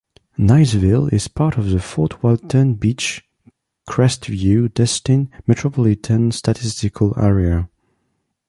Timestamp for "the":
1.69-1.79